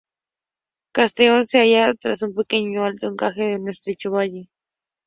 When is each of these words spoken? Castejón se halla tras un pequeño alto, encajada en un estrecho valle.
Castejón 0.93 1.45
se 1.45 1.59
halla 1.59 1.93
tras 1.93 2.23
un 2.23 2.33
pequeño 2.33 2.83
alto, 2.83 3.05
encajada 3.05 3.51
en 3.51 3.61
un 3.61 3.69
estrecho 3.69 4.09
valle. 4.09 4.49